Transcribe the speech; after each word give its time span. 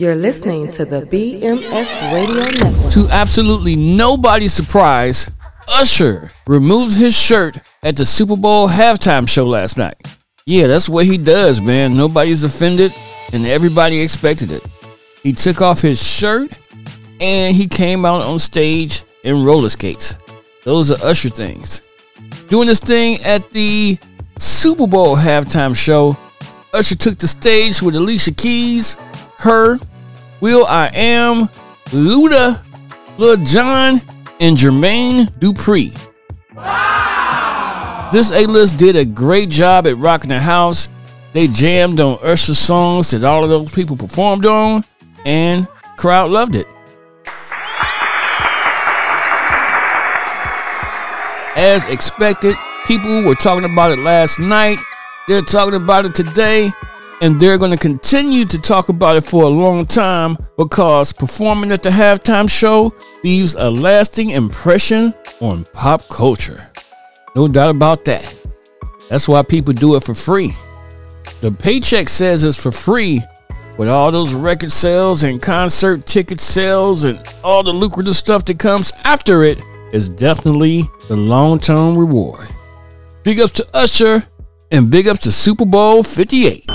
You're 0.00 0.16
listening 0.16 0.70
to 0.70 0.86
the 0.86 1.02
BMS 1.02 2.14
Radio 2.14 2.70
Network. 2.70 2.92
To 2.94 3.06
absolutely 3.10 3.76
nobody's 3.76 4.54
surprise, 4.54 5.30
Usher 5.68 6.30
removed 6.46 6.96
his 6.96 7.14
shirt 7.14 7.58
at 7.82 7.96
the 7.96 8.06
Super 8.06 8.34
Bowl 8.34 8.66
halftime 8.66 9.28
show 9.28 9.44
last 9.44 9.76
night. 9.76 9.96
Yeah, 10.46 10.68
that's 10.68 10.88
what 10.88 11.04
he 11.04 11.18
does, 11.18 11.60
man. 11.60 11.98
Nobody's 11.98 12.44
offended, 12.44 12.94
and 13.34 13.46
everybody 13.46 14.00
expected 14.00 14.50
it. 14.52 14.66
He 15.22 15.34
took 15.34 15.60
off 15.60 15.82
his 15.82 16.02
shirt 16.02 16.58
and 17.20 17.54
he 17.54 17.66
came 17.68 18.06
out 18.06 18.22
on 18.22 18.38
stage 18.38 19.02
in 19.24 19.44
roller 19.44 19.68
skates. 19.68 20.14
Those 20.64 20.90
are 20.90 21.06
Usher 21.06 21.28
things. 21.28 21.82
Doing 22.48 22.68
this 22.68 22.80
thing 22.80 23.22
at 23.22 23.50
the 23.50 23.98
Super 24.38 24.86
Bowl 24.86 25.14
halftime 25.14 25.76
show, 25.76 26.16
Usher 26.72 26.96
took 26.96 27.18
the 27.18 27.28
stage 27.28 27.82
with 27.82 27.96
Alicia 27.96 28.32
Keys, 28.32 28.96
H.E.R., 29.40 29.78
will.i.am, 30.40 31.48
Luda, 31.86 32.64
Lil 33.18 33.36
Jon, 33.44 34.00
and 34.40 34.56
Jermaine 34.56 35.26
Dupri. 35.38 35.96
Wow. 36.54 38.08
This 38.12 38.32
A-list 38.32 38.76
did 38.78 38.96
a 38.96 39.04
great 39.04 39.50
job 39.50 39.86
at 39.86 39.96
rocking 39.96 40.30
the 40.30 40.40
house. 40.40 40.88
They 41.32 41.46
jammed 41.46 42.00
on 42.00 42.18
Usher 42.22 42.54
songs 42.54 43.10
that 43.10 43.22
all 43.22 43.44
of 43.44 43.50
those 43.50 43.70
people 43.70 43.96
performed 43.96 44.46
on, 44.46 44.84
and 45.24 45.68
crowd 45.96 46.30
loved 46.30 46.54
it. 46.54 46.66
As 51.56 51.84
expected, 51.84 52.56
people 52.86 53.22
were 53.22 53.34
talking 53.34 53.70
about 53.70 53.92
it 53.92 53.98
last 53.98 54.38
night. 54.38 54.78
They're 55.28 55.42
talking 55.42 55.74
about 55.74 56.06
it 56.06 56.14
today 56.14 56.72
and 57.20 57.38
they're 57.38 57.58
going 57.58 57.70
to 57.70 57.76
continue 57.76 58.44
to 58.46 58.58
talk 58.58 58.88
about 58.88 59.16
it 59.16 59.24
for 59.24 59.44
a 59.44 59.48
long 59.48 59.86
time 59.86 60.36
because 60.56 61.12
performing 61.12 61.70
at 61.72 61.82
the 61.82 61.90
halftime 61.90 62.50
show 62.50 62.94
leaves 63.22 63.54
a 63.54 63.70
lasting 63.70 64.30
impression 64.30 65.14
on 65.40 65.64
pop 65.72 66.08
culture. 66.08 66.70
No 67.36 67.46
doubt 67.46 67.70
about 67.70 68.04
that. 68.06 68.34
That's 69.08 69.28
why 69.28 69.42
people 69.42 69.74
do 69.74 69.96
it 69.96 70.04
for 70.04 70.14
free. 70.14 70.52
The 71.40 71.50
paycheck 71.50 72.08
says 72.08 72.44
it's 72.44 72.60
for 72.60 72.72
free, 72.72 73.22
but 73.76 73.88
all 73.88 74.10
those 74.12 74.34
record 74.34 74.72
sales 74.72 75.22
and 75.22 75.40
concert 75.40 76.06
ticket 76.06 76.40
sales 76.40 77.04
and 77.04 77.20
all 77.42 77.62
the 77.62 77.72
lucrative 77.72 78.16
stuff 78.16 78.44
that 78.46 78.58
comes 78.58 78.92
after 79.04 79.42
it 79.42 79.60
is 79.92 80.08
definitely 80.08 80.82
the 81.08 81.16
long 81.16 81.58
term 81.58 81.96
reward. 81.98 82.46
Big 83.22 83.40
ups 83.40 83.52
to 83.54 83.66
Usher 83.74 84.22
and 84.70 84.90
big 84.90 85.08
ups 85.08 85.20
to 85.20 85.32
Super 85.32 85.64
Bowl 85.66 86.02
58. 86.02 86.69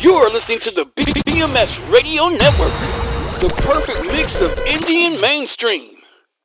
You're 0.00 0.30
listening 0.30 0.60
to 0.60 0.70
the 0.70 0.84
BMS 0.96 1.92
Radio 1.92 2.30
Network, 2.30 2.72
the 3.40 3.52
perfect 3.58 4.00
mix 4.06 4.34
of 4.40 4.58
Indian 4.60 5.20
mainstream. 5.20 5.99